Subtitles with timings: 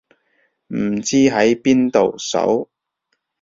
[0.73, 2.71] 唔知喺邊度搜